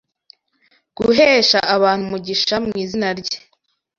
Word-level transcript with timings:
guhesha 0.97 1.59
abantu 1.75 2.01
umugisha 2.05 2.55
mu 2.65 2.71
izina 2.83 3.09
rye 3.19 3.37